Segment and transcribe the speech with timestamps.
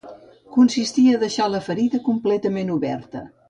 [0.55, 3.27] Consistia a deixar la ferida completament oberta